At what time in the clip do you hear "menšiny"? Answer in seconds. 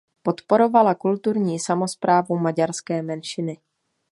3.01-3.57